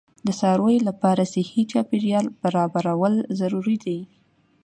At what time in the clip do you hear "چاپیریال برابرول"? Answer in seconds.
1.71-3.15